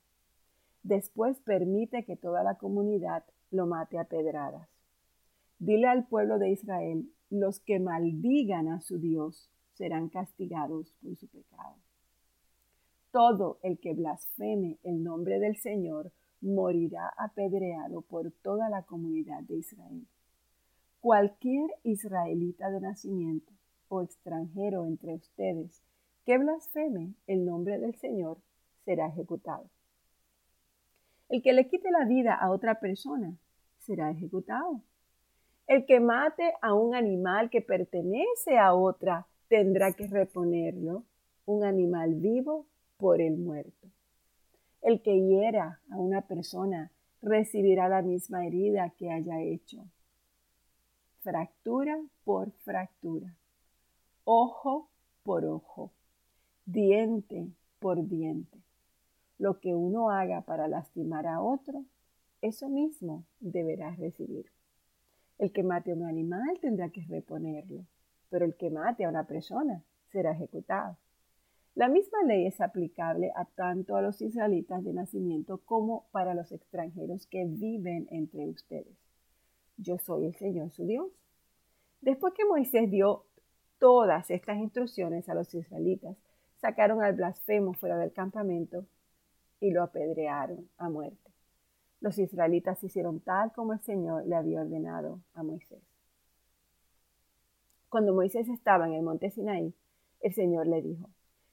Después 0.83 1.41
permite 1.41 2.05
que 2.05 2.17
toda 2.17 2.43
la 2.43 2.57
comunidad 2.57 3.25
lo 3.51 3.67
mate 3.67 3.99
a 3.99 4.05
pedradas. 4.05 4.69
Dile 5.59 5.87
al 5.87 6.07
pueblo 6.07 6.39
de 6.39 6.51
Israel, 6.51 7.11
los 7.31 7.61
que 7.61 7.81
maldigan 7.81 8.69
a 8.69 8.83
su 8.83 8.99
Dios 8.99 9.51
serán 9.73 10.11
castigados 10.11 10.93
por 11.03 11.17
su 11.17 11.29
pecado. 11.29 11.77
Todo 13.11 13.59
el 13.63 13.79
que 13.79 13.95
blasfeme 13.95 14.79
el 14.83 15.03
nombre 15.03 15.39
del 15.39 15.57
Señor 15.57 16.13
morirá 16.43 17.13
apedreado 17.17 18.03
por 18.03 18.31
toda 18.43 18.69
la 18.69 18.83
comunidad 18.83 19.43
de 19.45 19.57
Israel. 19.57 20.07
Cualquier 21.01 21.71
israelita 21.85 22.71
de 22.71 22.81
nacimiento 22.81 23.53
o 23.89 24.03
extranjero 24.03 24.87
entre 24.87 25.15
ustedes 25.15 25.83
que 26.25 26.39
blasfeme 26.39 27.15
el 27.27 27.45
nombre 27.45 27.79
del 27.79 27.95
Señor 27.95 28.39
será 28.85 29.09
ejecutado. 29.09 29.69
El 31.29 31.43
que 31.43 31.53
le 31.53 31.67
quite 31.69 31.91
la 31.91 32.05
vida 32.05 32.35
a 32.35 32.51
otra 32.51 32.79
persona 32.79 33.35
será 33.79 34.11
ejecutado. 34.11 34.83
El 35.67 35.87
que 35.87 36.01
mate 36.01 36.53
a 36.61 36.75
un 36.75 36.95
animal 36.95 37.51
que 37.51 37.63
pertenece 37.63 38.59
a 38.59 38.75
otra 38.75 39.27
tendrá 39.49 39.93
que 39.93 40.07
reponerlo, 40.07 41.05
un 41.47 41.65
animal 41.65 42.15
vivo 42.15 42.67
por 42.97 43.21
el 43.21 43.39
muerto. 43.39 43.89
El 44.83 45.01
que 45.01 45.17
hiera 45.17 45.81
a 45.91 45.97
una 45.97 46.23
persona 46.23 46.91
recibirá 47.23 47.89
la 47.89 48.03
misma 48.03 48.45
herida 48.45 48.91
que 48.91 49.13
haya 49.13 49.41
hecho. 49.41 49.85
Fractura 51.21 52.01
por 52.25 52.51
fractura, 52.65 53.33
ojo 54.25 54.89
por 55.23 55.45
ojo, 55.45 55.93
diente 56.67 57.47
por 57.79 58.09
diente. 58.09 58.59
Lo 59.39 59.61
que 59.61 59.73
uno 59.73 60.11
haga 60.11 60.41
para 60.41 60.67
lastimar 60.67 61.29
a 61.29 61.41
otro, 61.41 61.85
eso 62.41 62.69
mismo 62.69 63.25
deberá 63.39 63.95
recibir. 63.95 64.47
El 65.39 65.53
que 65.53 65.63
mate 65.63 65.93
a 65.93 65.95
un 65.95 66.05
animal 66.05 66.59
tendrá 66.61 66.91
que 66.91 67.03
reponerlo, 67.03 67.85
pero 68.31 68.45
el 68.45 68.57
que 68.57 68.71
mate 68.71 69.05
a 69.05 69.09
una 69.09 69.29
persona 69.29 69.85
será 70.11 70.33
ejecutado. 70.33 70.97
La 71.75 71.89
misma 71.89 72.23
ley 72.25 72.47
es 72.47 72.61
aplicable 72.61 73.33
a 73.35 73.47
tanto 73.47 73.97
a 73.97 74.03
los 74.03 74.21
israelitas 74.21 74.85
de 74.85 74.93
nacimiento 74.93 75.59
como 75.65 76.07
para 76.13 76.35
los 76.35 76.53
extranjeros 76.53 77.27
que 77.27 77.47
viven 77.47 78.09
entre 78.11 78.47
ustedes. 78.47 78.99
Yo 79.79 79.97
soy 79.97 80.27
el 80.27 80.35
Señor 80.35 80.71
su 80.71 80.85
Dios. 80.85 81.11
Después 82.03 82.35
que 82.35 82.45
Moisés 82.45 82.91
dio 82.91 83.25
todas 83.79 84.31
estas 84.31 84.59
instrucciones 84.59 85.29
a 85.31 85.35
los 85.35 85.55
israelitas, 85.55 86.17
sacaron 86.61 87.03
al 87.03 87.15
blasfemo 87.15 87.73
fuera 87.73 87.97
del 87.97 88.13
campamento 88.13 88.85
y 89.59 89.71
lo 89.71 89.83
apedrearon 89.83 90.69
a 90.77 90.91
muerte. 90.91 91.31
Los 92.01 92.19
israelitas 92.19 92.85
hicieron 92.85 93.21
tal 93.21 93.53
como 93.53 93.73
el 93.73 93.81
Señor 93.81 94.27
le 94.27 94.37
había 94.37 94.61
ordenado 94.61 95.21
a 95.35 95.43
Moisés. 95.43 95.83
Cuando 97.89 98.13
Moisés 98.13 98.49
estaba 98.49 98.87
en 98.87 98.95
el 98.95 99.03
monte 99.03 99.31
Sinaí, 99.31 99.75
el 100.21 100.35
Señor 100.35 100.67
le 100.67 100.83
dijo, 100.83 101.09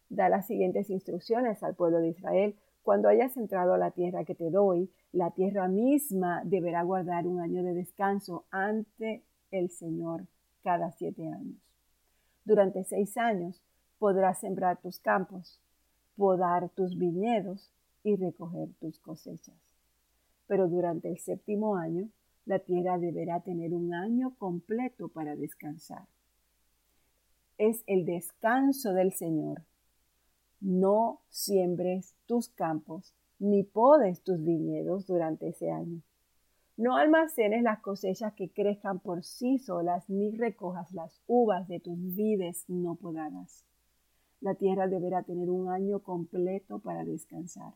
da 0.09 0.27
las 0.27 0.47
siguientes 0.47 0.89
instrucciones 0.89 1.63
al 1.63 1.75
pueblo 1.75 1.99
de 1.99 2.09
Israel. 2.09 2.55
Cuando 2.83 3.07
hayas 3.07 3.37
entrado 3.37 3.73
a 3.73 3.77
la 3.77 3.91
tierra 3.91 4.25
que 4.25 4.35
te 4.35 4.49
doy, 4.49 4.91
la 5.11 5.31
tierra 5.31 5.67
misma 5.67 6.41
deberá 6.43 6.83
guardar 6.83 7.27
un 7.27 7.39
año 7.39 7.63
de 7.63 7.73
descanso 7.73 8.45
ante 8.51 9.23
el 9.51 9.69
Señor 9.69 10.25
cada 10.63 10.91
siete 10.91 11.27
años. 11.27 11.57
Durante 12.43 12.83
seis 12.83 13.15
años 13.17 13.61
podrás 13.99 14.39
sembrar 14.39 14.81
tus 14.81 14.99
campos, 14.99 15.61
podar 16.15 16.69
tus 16.69 16.97
viñedos 16.97 17.71
y 18.03 18.15
recoger 18.15 18.69
tus 18.79 18.99
cosechas. 18.99 19.55
Pero 20.47 20.67
durante 20.67 21.09
el 21.09 21.19
séptimo 21.19 21.75
año, 21.75 22.09
la 22.45 22.59
tierra 22.59 22.97
deberá 22.97 23.41
tener 23.41 23.73
un 23.73 23.93
año 23.93 24.33
completo 24.39 25.09
para 25.09 25.35
descansar. 25.35 26.07
Es 27.59 27.83
el 27.85 28.05
descanso 28.05 28.93
del 28.93 29.13
Señor 29.13 29.61
no 30.61 31.21
siembres 31.29 32.15
tus 32.25 32.49
campos, 32.49 33.13
ni 33.39 33.63
podes 33.63 34.21
tus 34.21 34.43
viñedos 34.43 35.07
durante 35.07 35.49
ese 35.49 35.71
año. 35.71 36.01
No 36.75 36.95
almacenes 36.95 37.63
las 37.63 37.79
cosechas 37.79 38.33
que 38.33 38.49
crezcan 38.49 38.99
por 38.99 39.23
sí 39.23 39.57
solas, 39.57 40.09
ni 40.09 40.31
recojas 40.31 40.93
las 40.93 41.21
uvas 41.27 41.67
de 41.67 41.79
tus 41.79 41.97
vides 42.15 42.65
no 42.69 42.95
podadas. 42.95 43.65
La 44.41 44.55
tierra 44.55 44.87
deberá 44.87 45.23
tener 45.23 45.49
un 45.49 45.69
año 45.69 45.99
completo 45.99 46.79
para 46.79 47.03
descansar. 47.03 47.73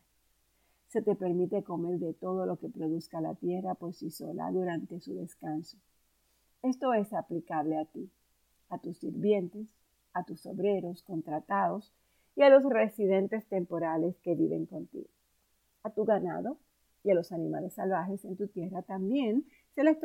Se 0.88 1.02
te 1.02 1.16
permite 1.16 1.62
comer 1.62 1.98
de 1.98 2.14
todo 2.14 2.46
lo 2.46 2.56
que 2.56 2.70
produzca 2.70 3.20
la 3.20 3.34
tierra 3.34 3.74
por 3.74 3.94
sí 3.94 4.10
sola 4.10 4.50
durante 4.50 5.00
su 5.00 5.14
descanso. 5.14 5.76
Esto 6.62 6.94
es 6.94 7.12
aplicable 7.12 7.76
a 7.76 7.84
ti, 7.84 8.10
a 8.70 8.78
tus 8.78 8.96
sirvientes, 8.98 9.68
a 10.14 10.24
tus 10.24 10.46
obreros 10.46 11.02
contratados 11.02 11.92
y 12.36 12.42
a 12.42 12.50
los 12.50 12.64
residentes 12.64 13.46
temporales 13.46 14.16
que 14.18 14.34
viven 14.34 14.66
contigo. 14.66 15.08
A 15.82 15.90
tu 15.90 16.04
ganado 16.04 16.58
y 17.02 17.10
a 17.10 17.14
los 17.14 17.32
animales 17.32 17.74
salvajes 17.74 18.24
en 18.24 18.36
tu 18.36 18.48
tierra 18.48 18.82
también 18.82 19.44
se 19.74 19.84
les 19.84 19.96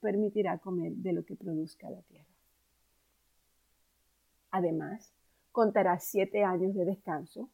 permitirá 0.00 0.58
comer 0.58 0.92
de 0.92 1.12
lo 1.12 1.24
que 1.24 1.36
produzca 1.36 1.90
la 1.90 2.02
tierra. 2.02 2.26
Además, 4.50 5.12
contarás 5.50 6.04
siete 6.04 6.44
años 6.44 6.74
de 6.74 6.84
descanso, 6.84 7.48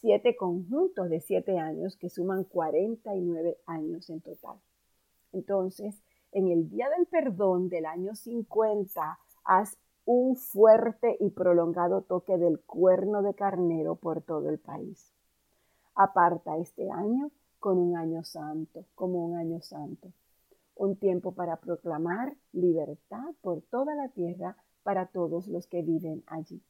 siete 0.00 0.34
conjuntos 0.36 1.08
de 1.08 1.20
siete 1.20 1.58
años 1.58 1.96
que 1.96 2.08
suman 2.08 2.44
49 2.44 3.58
años 3.66 4.10
en 4.10 4.20
total. 4.20 4.56
Entonces, 5.32 6.02
en 6.32 6.48
el 6.48 6.68
día 6.68 6.88
del 6.96 7.06
perdón 7.06 7.68
del 7.68 7.86
año 7.86 8.16
50, 8.16 9.18
haz 9.44 9.78
un 10.04 10.36
fuerte 10.36 11.16
y 11.20 11.30
prolongado 11.30 12.02
toque 12.02 12.36
del 12.36 12.60
cuerno 12.60 13.22
de 13.22 13.34
carnero 13.34 13.96
por 13.96 14.22
todo 14.22 14.48
el 14.48 14.58
país. 14.58 15.12
Aparta 15.94 16.56
este 16.56 16.90
año 16.90 17.30
con 17.60 17.78
un 17.78 17.96
año 17.96 18.24
santo, 18.24 18.84
como 18.94 19.24
un 19.24 19.36
año 19.36 19.60
santo, 19.60 20.12
un 20.74 20.96
tiempo 20.96 21.32
para 21.32 21.56
proclamar 21.56 22.34
libertad 22.52 23.34
por 23.40 23.62
toda 23.62 23.94
la 23.94 24.08
tierra 24.08 24.56
para 24.82 25.06
todos 25.06 25.46
los 25.46 25.66
que 25.66 25.82
viven 25.82 26.24
allí. 26.26 26.60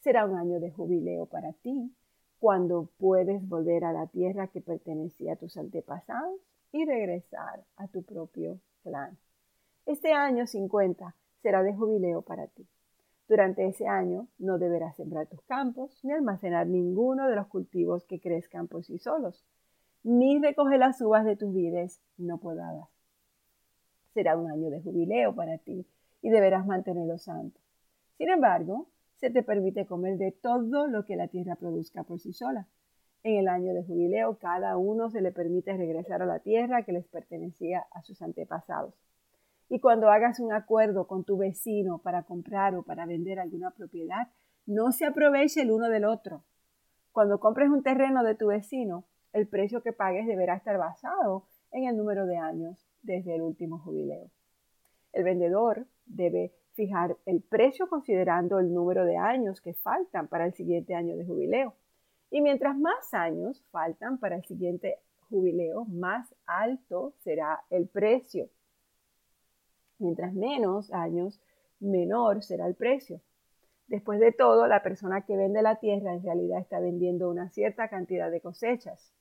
Será 0.00 0.26
un 0.26 0.36
año 0.36 0.60
de 0.60 0.70
jubileo 0.70 1.26
para 1.26 1.52
ti, 1.54 1.92
cuando 2.38 2.90
puedes 2.98 3.48
volver 3.48 3.84
a 3.84 3.92
la 3.92 4.06
tierra 4.06 4.48
que 4.48 4.60
pertenecía 4.60 5.32
a 5.32 5.36
tus 5.36 5.56
antepasados 5.56 6.38
y 6.72 6.84
regresar 6.84 7.64
a 7.76 7.88
tu 7.88 8.02
propio 8.02 8.60
clan. 8.82 9.16
Este 9.86 10.12
año 10.12 10.46
50 10.46 11.14
será 11.44 11.62
de 11.62 11.74
jubileo 11.74 12.22
para 12.22 12.46
ti. 12.46 12.66
Durante 13.28 13.66
ese 13.66 13.86
año 13.86 14.28
no 14.38 14.58
deberás 14.58 14.96
sembrar 14.96 15.26
tus 15.26 15.42
campos 15.42 16.00
ni 16.02 16.10
almacenar 16.10 16.66
ninguno 16.66 17.28
de 17.28 17.36
los 17.36 17.48
cultivos 17.48 18.06
que 18.06 18.18
crezcan 18.18 18.66
por 18.66 18.82
sí 18.82 18.98
solos, 18.98 19.44
ni 20.02 20.40
recoger 20.40 20.78
las 20.78 21.02
uvas 21.02 21.26
de 21.26 21.36
tus 21.36 21.52
vides 21.52 22.00
no 22.16 22.38
podadas. 22.38 22.88
Será 24.14 24.38
un 24.38 24.50
año 24.50 24.70
de 24.70 24.80
jubileo 24.80 25.34
para 25.34 25.58
ti 25.58 25.86
y 26.22 26.30
deberás 26.30 26.64
mantenerlo 26.64 27.18
santo. 27.18 27.60
Sin 28.16 28.30
embargo, 28.30 28.88
se 29.16 29.28
te 29.28 29.42
permite 29.42 29.84
comer 29.84 30.16
de 30.16 30.32
todo 30.32 30.86
lo 30.86 31.04
que 31.04 31.16
la 31.16 31.28
tierra 31.28 31.56
produzca 31.56 32.04
por 32.04 32.20
sí 32.20 32.32
sola. 32.32 32.66
En 33.22 33.36
el 33.36 33.48
año 33.48 33.74
de 33.74 33.84
jubileo, 33.84 34.38
cada 34.38 34.78
uno 34.78 35.10
se 35.10 35.20
le 35.20 35.30
permite 35.30 35.76
regresar 35.76 36.22
a 36.22 36.26
la 36.26 36.38
tierra 36.38 36.84
que 36.84 36.92
les 36.92 37.06
pertenecía 37.06 37.84
a 37.90 38.00
sus 38.00 38.22
antepasados. 38.22 38.94
Y 39.68 39.80
cuando 39.80 40.10
hagas 40.10 40.40
un 40.40 40.52
acuerdo 40.52 41.06
con 41.06 41.24
tu 41.24 41.36
vecino 41.36 41.98
para 41.98 42.22
comprar 42.22 42.74
o 42.74 42.82
para 42.82 43.06
vender 43.06 43.40
alguna 43.40 43.70
propiedad, 43.70 44.28
no 44.66 44.92
se 44.92 45.06
aproveche 45.06 45.62
el 45.62 45.70
uno 45.70 45.88
del 45.88 46.04
otro. 46.04 46.44
Cuando 47.12 47.40
compres 47.40 47.68
un 47.68 47.82
terreno 47.82 48.22
de 48.24 48.34
tu 48.34 48.48
vecino, 48.48 49.04
el 49.32 49.48
precio 49.48 49.82
que 49.82 49.92
pagues 49.92 50.26
deberá 50.26 50.56
estar 50.56 50.78
basado 50.78 51.46
en 51.70 51.84
el 51.84 51.96
número 51.96 52.26
de 52.26 52.36
años 52.36 52.86
desde 53.02 53.34
el 53.34 53.42
último 53.42 53.78
jubileo. 53.78 54.30
El 55.12 55.24
vendedor 55.24 55.86
debe 56.06 56.52
fijar 56.74 57.16
el 57.24 57.40
precio 57.40 57.88
considerando 57.88 58.58
el 58.58 58.72
número 58.72 59.04
de 59.04 59.16
años 59.16 59.60
que 59.60 59.74
faltan 59.74 60.28
para 60.28 60.46
el 60.46 60.54
siguiente 60.54 60.94
año 60.94 61.16
de 61.16 61.24
jubileo. 61.24 61.74
Y 62.30 62.40
mientras 62.40 62.76
más 62.76 63.14
años 63.14 63.64
faltan 63.70 64.18
para 64.18 64.36
el 64.36 64.44
siguiente 64.44 64.98
jubileo, 65.28 65.84
más 65.84 66.34
alto 66.46 67.14
será 67.18 67.62
el 67.70 67.86
precio. 67.86 68.48
Mientras 69.98 70.34
menos 70.34 70.92
años, 70.92 71.40
menor 71.80 72.42
será 72.42 72.66
el 72.66 72.74
precio. 72.74 73.20
Después 73.86 74.18
de 74.18 74.32
todo, 74.32 74.66
la 74.66 74.82
persona 74.82 75.22
que 75.22 75.36
vende 75.36 75.62
la 75.62 75.76
tierra 75.76 76.14
en 76.14 76.22
realidad 76.22 76.60
está 76.60 76.80
vendiendo 76.80 77.28
una 77.28 77.50
cierta 77.50 77.88
cantidad 77.88 78.30
de 78.30 78.40
cosechas. 78.40 79.12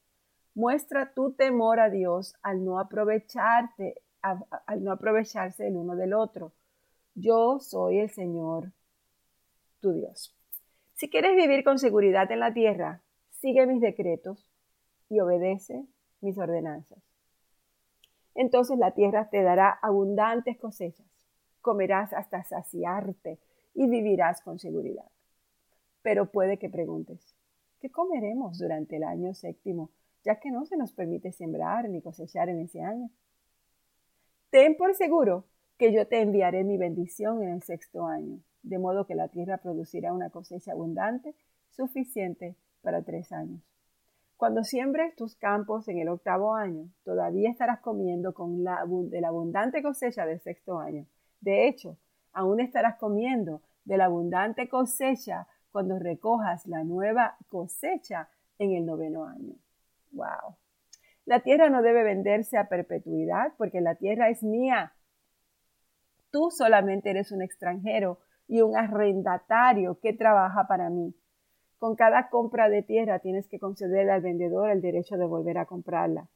Muestra 0.55 1.13
tu 1.13 1.33
temor 1.33 1.79
a 1.79 1.89
Dios 1.89 2.35
al 2.41 2.63
no 2.63 2.79
aprovecharte, 2.79 4.01
al 4.21 4.83
no 4.83 4.91
aprovecharse 4.91 5.67
el 5.67 5.75
uno 5.75 5.95
del 5.95 6.13
otro. 6.13 6.53
Yo 7.15 7.59
soy 7.59 7.99
el 7.99 8.09
Señor, 8.09 8.71
tu 9.81 9.91
Dios. 9.91 10.35
Si 10.93 11.09
quieres 11.09 11.35
vivir 11.35 11.63
con 11.63 11.77
seguridad 11.77 12.31
en 12.31 12.39
la 12.39 12.53
tierra, 12.53 13.01
sigue 13.29 13.67
mis 13.67 13.81
decretos 13.81 14.49
y 15.09 15.19
obedece 15.19 15.85
mis 16.21 16.37
ordenanzas. 16.37 17.12
Entonces 18.35 18.77
la 18.77 18.91
tierra 18.91 19.29
te 19.29 19.43
dará 19.43 19.69
abundantes 19.81 20.57
cosechas, 20.57 21.07
comerás 21.61 22.13
hasta 22.13 22.43
saciarte 22.43 23.39
y 23.73 23.87
vivirás 23.87 24.41
con 24.41 24.59
seguridad. 24.59 25.09
Pero 26.01 26.31
puede 26.31 26.57
que 26.57 26.69
preguntes, 26.69 27.35
¿qué 27.79 27.89
comeremos 27.89 28.57
durante 28.57 28.97
el 28.97 29.03
año 29.03 29.33
séptimo, 29.33 29.89
ya 30.23 30.39
que 30.39 30.51
no 30.51 30.65
se 30.65 30.77
nos 30.77 30.93
permite 30.93 31.31
sembrar 31.31 31.89
ni 31.89 32.01
cosechar 32.01 32.49
en 32.49 32.59
ese 32.59 32.81
año? 32.81 33.09
Ten 34.49 34.75
por 34.77 34.93
seguro 34.95 35.45
que 35.77 35.91
yo 35.91 36.07
te 36.07 36.21
enviaré 36.21 36.63
mi 36.63 36.77
bendición 36.77 37.41
en 37.41 37.49
el 37.49 37.63
sexto 37.63 38.05
año, 38.05 38.39
de 38.61 38.79
modo 38.79 39.05
que 39.05 39.15
la 39.15 39.27
tierra 39.27 39.57
producirá 39.57 40.13
una 40.13 40.29
cosecha 40.29 40.71
abundante, 40.71 41.35
suficiente 41.71 42.55
para 42.81 43.01
tres 43.01 43.31
años. 43.31 43.72
Cuando 44.37 44.63
siembres 44.63 45.15
tus 45.15 45.35
campos 45.35 45.87
en 45.87 45.99
el 45.99 46.09
octavo 46.09 46.55
año, 46.55 46.89
todavía 47.03 47.49
estarás 47.49 47.79
comiendo 47.79 48.33
con 48.33 48.63
la, 48.63 48.83
de 48.87 49.21
la 49.21 49.29
abundante 49.29 49.81
cosecha 49.81 50.25
del 50.25 50.41
sexto 50.41 50.79
año. 50.79 51.05
De 51.39 51.67
hecho, 51.67 51.97
aún 52.33 52.59
estarás 52.59 52.97
comiendo 52.97 53.61
de 53.85 53.97
la 53.97 54.05
abundante 54.05 54.67
cosecha 54.67 55.47
cuando 55.71 55.97
recojas 55.99 56.65
la 56.67 56.83
nueva 56.83 57.37
cosecha 57.49 58.29
en 58.59 58.73
el 58.73 58.85
noveno 58.85 59.25
año. 59.25 59.55
¡Wow! 60.11 60.57
La 61.25 61.39
tierra 61.39 61.69
no 61.69 61.81
debe 61.81 62.03
venderse 62.03 62.57
a 62.57 62.67
perpetuidad 62.67 63.53
porque 63.57 63.81
la 63.81 63.95
tierra 63.95 64.29
es 64.29 64.43
mía. 64.43 64.93
Tú 66.31 66.51
solamente 66.51 67.09
eres 67.09 67.31
un 67.31 67.41
extranjero 67.41 68.19
y 68.47 68.61
un 68.61 68.75
arrendatario 68.75 69.99
que 69.99 70.13
trabaja 70.13 70.67
para 70.67 70.89
mí. 70.89 71.15
Con 71.83 71.97
cada 71.97 72.29
compra 72.29 72.69
de 72.69 72.81
tierra 72.81 73.19
tienes 73.19 73.49
que 73.49 73.59
concederle 73.59 74.13
al 74.13 74.21
vendedor 74.21 74.69
el 74.69 74.79
derecho 74.79 75.17
de 75.17 75.25
volver 75.25 75.57
a 75.57 75.65
comprarla. 75.65 76.29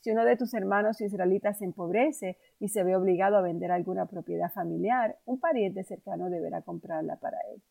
Si 0.00 0.10
uno 0.10 0.22
de 0.26 0.36
tus 0.36 0.52
hermanos 0.52 1.00
israelitas 1.00 1.56
se 1.56 1.64
empobrece 1.64 2.36
y 2.60 2.68
se 2.68 2.84
ve 2.84 2.94
obligado 2.94 3.38
a 3.38 3.40
vender 3.40 3.72
alguna 3.72 4.04
propiedad 4.04 4.52
familiar, 4.52 5.16
un 5.24 5.40
pariente 5.40 5.82
cercano 5.82 6.28
deberá 6.28 6.60
comprarla 6.60 7.16
para 7.16 7.38
él. 7.54 7.62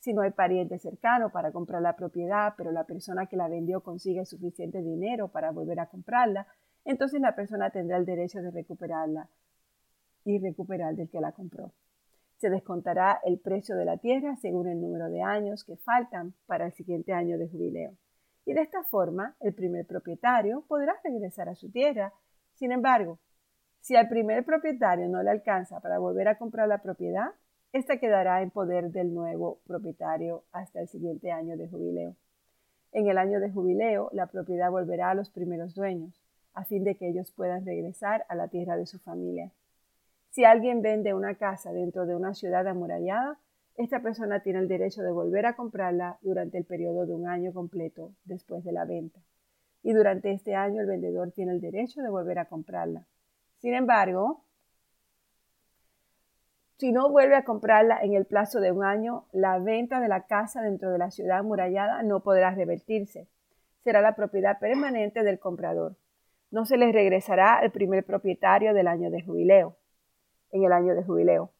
Si 0.00 0.12
no 0.12 0.22
hay 0.22 0.32
pariente 0.32 0.80
cercano 0.80 1.30
para 1.30 1.52
comprar 1.52 1.82
la 1.82 1.94
propiedad, 1.94 2.54
pero 2.56 2.72
la 2.72 2.82
persona 2.82 3.26
que 3.26 3.36
la 3.36 3.46
vendió 3.46 3.80
consigue 3.82 4.24
suficiente 4.24 4.82
dinero 4.82 5.28
para 5.28 5.52
volver 5.52 5.78
a 5.78 5.86
comprarla, 5.86 6.48
entonces 6.84 7.20
la 7.20 7.36
persona 7.36 7.70
tendrá 7.70 7.96
el 7.96 8.06
derecho 8.06 8.42
de 8.42 8.50
recuperarla 8.50 9.28
y 10.24 10.40
recuperar 10.40 10.96
del 10.96 11.08
que 11.08 11.20
la 11.20 11.30
compró. 11.30 11.70
Se 12.36 12.50
descontará 12.50 13.20
el 13.24 13.38
precio 13.38 13.76
de 13.76 13.84
la 13.84 13.98
tierra 13.98 14.36
según 14.36 14.68
el 14.68 14.80
número 14.80 15.08
de 15.08 15.22
años 15.22 15.64
que 15.64 15.76
faltan 15.76 16.34
para 16.46 16.66
el 16.66 16.72
siguiente 16.72 17.12
año 17.12 17.38
de 17.38 17.48
jubileo 17.48 17.96
y 18.46 18.54
de 18.54 18.62
esta 18.62 18.84
forma 18.84 19.36
el 19.40 19.52
primer 19.52 19.86
propietario 19.86 20.64
podrá 20.68 20.94
regresar 21.04 21.48
a 21.48 21.56
su 21.56 21.70
tierra. 21.70 22.14
Sin 22.54 22.72
embargo, 22.72 23.18
si 23.80 23.96
al 23.96 24.08
primer 24.08 24.44
propietario 24.44 25.08
no 25.08 25.22
le 25.22 25.30
alcanza 25.30 25.80
para 25.80 25.98
volver 25.98 26.28
a 26.28 26.38
comprar 26.38 26.68
la 26.68 26.80
propiedad, 26.80 27.32
ésta 27.72 27.98
quedará 27.98 28.40
en 28.42 28.50
poder 28.50 28.90
del 28.92 29.12
nuevo 29.12 29.60
propietario 29.66 30.44
hasta 30.52 30.80
el 30.80 30.88
siguiente 30.88 31.32
año 31.32 31.56
de 31.56 31.68
jubileo. 31.68 32.16
En 32.92 33.08
el 33.08 33.18
año 33.18 33.40
de 33.40 33.50
jubileo, 33.50 34.08
la 34.12 34.28
propiedad 34.28 34.70
volverá 34.70 35.10
a 35.10 35.14
los 35.14 35.28
primeros 35.28 35.74
dueños, 35.74 36.22
a 36.54 36.64
fin 36.64 36.84
de 36.84 36.96
que 36.96 37.08
ellos 37.08 37.32
puedan 37.32 37.66
regresar 37.66 38.24
a 38.28 38.36
la 38.36 38.48
tierra 38.48 38.76
de 38.76 38.86
su 38.86 38.98
familia. 39.00 39.50
Si 40.36 40.44
alguien 40.44 40.82
vende 40.82 41.14
una 41.14 41.34
casa 41.36 41.72
dentro 41.72 42.04
de 42.04 42.14
una 42.14 42.34
ciudad 42.34 42.66
amurallada, 42.66 43.38
esta 43.74 44.02
persona 44.02 44.40
tiene 44.40 44.58
el 44.58 44.68
derecho 44.68 45.00
de 45.00 45.10
volver 45.10 45.46
a 45.46 45.56
comprarla 45.56 46.18
durante 46.20 46.58
el 46.58 46.66
periodo 46.66 47.06
de 47.06 47.14
un 47.14 47.26
año 47.26 47.54
completo 47.54 48.12
después 48.26 48.62
de 48.62 48.70
la 48.70 48.84
venta. 48.84 49.18
Y 49.82 49.94
durante 49.94 50.30
este 50.32 50.54
año 50.54 50.82
el 50.82 50.88
vendedor 50.88 51.32
tiene 51.32 51.52
el 51.52 51.62
derecho 51.62 52.02
de 52.02 52.10
volver 52.10 52.38
a 52.38 52.44
comprarla. 52.44 53.06
Sin 53.60 53.72
embargo, 53.72 54.42
si 56.76 56.92
no 56.92 57.08
vuelve 57.10 57.36
a 57.36 57.44
comprarla 57.44 58.00
en 58.02 58.12
el 58.12 58.26
plazo 58.26 58.60
de 58.60 58.72
un 58.72 58.84
año, 58.84 59.24
la 59.32 59.58
venta 59.58 60.00
de 60.00 60.08
la 60.08 60.26
casa 60.26 60.60
dentro 60.60 60.90
de 60.90 60.98
la 60.98 61.10
ciudad 61.10 61.38
amurallada 61.38 62.02
no 62.02 62.20
podrá 62.20 62.50
revertirse. 62.50 63.26
Será 63.84 64.02
la 64.02 64.14
propiedad 64.14 64.58
permanente 64.58 65.22
del 65.22 65.38
comprador. 65.38 65.96
No 66.50 66.66
se 66.66 66.76
le 66.76 66.92
regresará 66.92 67.54
al 67.54 67.70
primer 67.70 68.04
propietario 68.04 68.74
del 68.74 68.86
año 68.86 69.10
de 69.10 69.22
jubileo, 69.22 69.78
en 70.50 70.64
el 70.64 70.72
año 70.72 70.94
de 70.94 71.04
jubileo. 71.04 71.52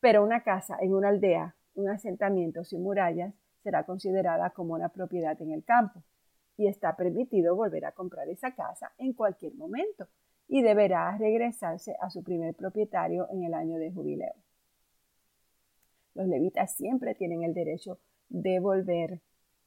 Pero 0.00 0.24
una 0.24 0.42
casa 0.42 0.76
en 0.80 0.94
una 0.94 1.08
aldea 1.08 1.54
un 1.74 1.88
asentamiento 1.88 2.64
sin 2.64 2.82
murallas 2.82 3.34
será 3.62 3.84
considerada 3.84 4.50
como 4.50 4.74
una 4.74 4.88
propiedad 4.88 5.40
en 5.40 5.52
el 5.52 5.64
campo 5.64 6.02
y 6.56 6.66
está 6.66 6.96
permitido 6.96 7.56
volver 7.56 7.84
a 7.84 7.92
comprar 7.92 8.28
esa 8.28 8.54
casa 8.54 8.92
en 8.98 9.12
cualquier 9.12 9.54
momento 9.54 10.08
y 10.48 10.62
deberá 10.62 11.16
regresarse 11.16 11.96
a 12.00 12.10
su 12.10 12.22
primer 12.22 12.54
propietario 12.54 13.28
en 13.30 13.44
el 13.44 13.54
año 13.54 13.78
de 13.78 13.92
jubileo. 13.92 14.34
Los 16.14 16.26
levitas 16.26 16.74
siempre 16.74 17.14
tienen 17.14 17.44
el 17.44 17.54
derecho 17.54 17.98
de 18.28 18.58
volver 18.58 19.20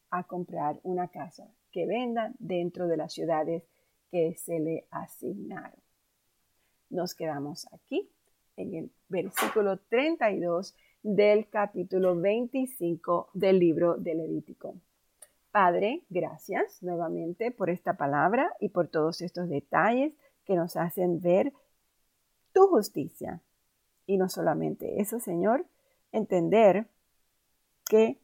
a 0.09 0.23
comprar 0.25 0.79
una 0.83 1.07
casa 1.07 1.47
que 1.71 1.87
vendan 1.87 2.35
dentro 2.37 2.87
de 2.87 2.97
las 2.97 3.13
ciudades 3.13 3.63
que 4.11 4.35
se 4.35 4.59
le 4.59 4.85
asignaron. 4.91 5.79
Nos 6.89 7.15
quedamos 7.15 7.65
aquí 7.73 8.12
en 8.57 8.73
el 8.75 8.91
versículo 9.09 9.77
32 9.89 10.75
del 11.01 11.49
capítulo 11.49 12.15
25 12.15 13.29
del 13.33 13.59
libro 13.59 13.95
de 13.97 14.15
Levítico. 14.15 14.75
Padre, 15.51 16.03
gracias 16.09 16.81
nuevamente 16.81 17.51
por 17.51 17.69
esta 17.69 17.93
palabra 17.93 18.51
y 18.59 18.69
por 18.69 18.87
todos 18.87 19.21
estos 19.21 19.49
detalles 19.49 20.13
que 20.45 20.55
nos 20.55 20.75
hacen 20.77 21.21
ver 21.21 21.53
tu 22.53 22.67
justicia. 22.67 23.41
Y 24.05 24.17
no 24.17 24.29
solamente 24.29 24.99
eso, 24.99 25.19
Señor, 25.19 25.65
entender 26.11 26.87
que 27.85 28.17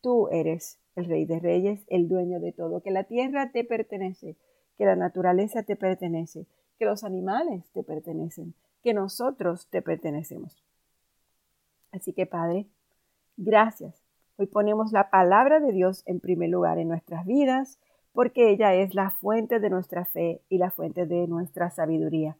tú 0.00 0.28
eres 0.28 0.78
el 0.96 1.06
Rey 1.06 1.24
de 1.24 1.40
Reyes, 1.40 1.84
el 1.88 2.08
dueño 2.08 2.40
de 2.40 2.52
todo, 2.52 2.82
que 2.82 2.90
la 2.90 3.04
tierra 3.04 3.50
te 3.50 3.64
pertenece, 3.64 4.36
que 4.76 4.84
la 4.84 4.96
naturaleza 4.96 5.62
te 5.62 5.76
pertenece, 5.76 6.46
que 6.78 6.84
los 6.84 7.04
animales 7.04 7.68
te 7.72 7.82
pertenecen, 7.82 8.54
que 8.84 8.94
nosotros 8.94 9.66
te 9.68 9.80
pertenecemos. 9.80 10.62
Así 11.90 12.12
que 12.12 12.26
Padre, 12.26 12.66
gracias. 13.38 13.94
Hoy 14.36 14.46
ponemos 14.46 14.92
la 14.92 15.08
palabra 15.10 15.58
de 15.58 15.72
Dios 15.72 16.02
en 16.04 16.20
primer 16.20 16.50
lugar 16.50 16.78
en 16.78 16.88
nuestras 16.88 17.24
vidas 17.24 17.78
porque 18.12 18.50
ella 18.50 18.74
es 18.74 18.94
la 18.94 19.10
fuente 19.10 19.58
de 19.58 19.70
nuestra 19.70 20.04
fe 20.04 20.42
y 20.50 20.58
la 20.58 20.70
fuente 20.70 21.06
de 21.06 21.26
nuestra 21.26 21.70
sabiduría. 21.70 22.36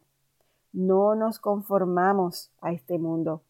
No 0.71 1.15
nos 1.15 1.39
conformamos 1.39 2.51
a 2.61 2.71
este 2.71 2.99
mundo, 2.99 3.41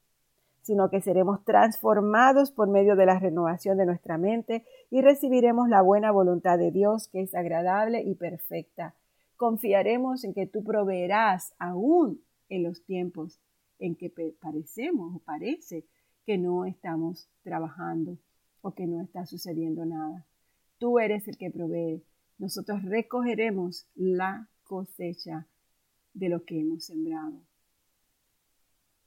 sino 0.62 0.90
que 0.90 1.02
seremos 1.02 1.44
transformados 1.44 2.52
por 2.52 2.70
medio 2.70 2.96
de 2.96 3.08
la 3.08 3.20
renovación 3.20 3.78
de 3.78 3.86
nuestra 3.86 4.18
mente 4.18 4.66
y 4.90 5.02
recibiremos 5.02 5.68
la 5.68 5.82
buena 5.82 6.12
voluntad 6.12 6.58
de 6.58 6.72
Dios 6.72 7.10
que 7.10 7.22
es 7.22 7.36
agradable 7.36 8.02
y 8.02 8.16
perfecta. 8.16 8.96
Confiaremos 9.36 10.24
en 10.24 10.34
que 10.34 10.48
tú 10.48 10.64
proveerás 10.64 11.54
aún 11.60 12.22
en 12.50 12.64
los 12.64 12.84
tiempos 12.86 13.40
en 13.80 13.96
que 13.96 14.10
parecemos 14.40 15.16
o 15.16 15.20
parece 15.20 15.86
que 16.26 16.38
no 16.38 16.66
estamos 16.66 17.30
trabajando 17.44 18.18
o 18.62 18.74
que 18.74 18.88
no 18.88 19.02
está 19.02 19.26
sucediendo 19.26 19.86
nada. 19.86 20.26
Tú 20.78 21.00
eres 21.00 21.28
el 21.28 21.38
que 21.38 21.52
provee. 21.52 22.04
Nosotros 22.38 22.84
recogeremos 22.84 23.88
la 23.96 24.50
cosecha 24.64 25.48
de 26.14 26.30
lo 26.30 26.44
que 26.44 26.60
hemos 26.60 26.86
sembrado. 26.86 27.34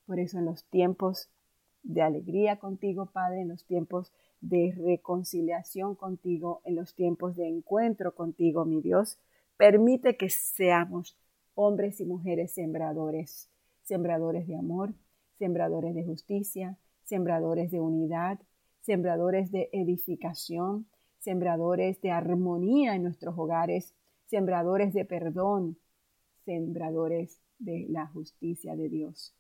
Por 0.06 0.20
eso 0.20 0.38
en 0.38 0.46
los 0.46 0.64
tiempos 0.64 1.28
de 1.82 2.02
alegría 2.02 2.58
contigo, 2.58 3.06
Padre, 3.06 3.42
en 3.42 3.48
los 3.48 3.64
tiempos 3.64 4.12
de 4.40 4.74
reconciliación 4.76 5.94
contigo, 5.94 6.60
en 6.64 6.76
los 6.76 6.94
tiempos 6.94 7.36
de 7.36 7.48
encuentro 7.48 8.14
contigo, 8.14 8.64
mi 8.64 8.80
Dios, 8.80 9.18
permite 9.56 10.16
que 10.16 10.30
seamos 10.30 11.16
hombres 11.60 12.00
y 12.00 12.04
mujeres 12.04 12.52
sembradores, 12.52 13.50
sembradores 13.82 14.46
de 14.46 14.54
amor, 14.56 14.94
sembradores 15.40 15.92
de 15.92 16.04
justicia, 16.04 16.78
sembradores 17.02 17.72
de 17.72 17.80
unidad, 17.80 18.38
sembradores 18.80 19.50
de 19.50 19.68
edificación, 19.72 20.86
sembradores 21.18 22.00
de 22.00 22.12
armonía 22.12 22.94
en 22.94 23.02
nuestros 23.02 23.36
hogares, 23.36 23.92
sembradores 24.26 24.94
de 24.94 25.04
perdón, 25.04 25.76
sembradores 26.44 27.40
de 27.58 27.86
la 27.88 28.06
justicia 28.06 28.76
de 28.76 28.88
Dios. 28.88 29.34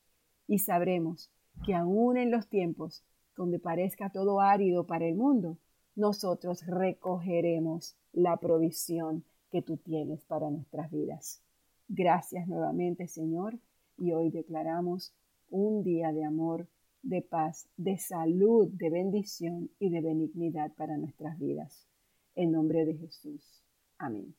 Y 0.48 0.58
sabremos 0.58 1.30
que 1.64 1.76
aún 1.76 2.16
en 2.16 2.32
los 2.32 2.48
tiempos 2.48 3.04
donde 3.36 3.60
parezca 3.60 4.10
todo 4.10 4.40
árido 4.40 4.88
para 4.88 5.06
el 5.06 5.14
mundo, 5.14 5.56
nosotros 5.94 6.66
recogeremos 6.66 7.96
la 8.12 8.38
provisión 8.38 9.24
que 9.52 9.62
tú 9.62 9.76
tienes 9.76 10.24
para 10.24 10.50
nuestras 10.50 10.90
vidas. 10.90 11.44
Gracias 11.88 12.46
nuevamente, 12.46 13.08
Señor, 13.08 13.58
y 13.96 14.12
hoy 14.12 14.30
declaramos 14.30 15.14
un 15.48 15.82
día 15.82 16.12
de 16.12 16.22
amor, 16.22 16.68
de 17.02 17.22
paz, 17.22 17.66
de 17.76 17.96
salud, 17.96 18.68
de 18.72 18.90
bendición 18.90 19.70
y 19.78 19.88
de 19.90 20.02
benignidad 20.02 20.70
para 20.74 20.98
nuestras 20.98 21.38
vidas. 21.38 21.88
En 22.34 22.52
nombre 22.52 22.84
de 22.84 22.94
Jesús. 22.94 23.62
Amén. 23.96 24.37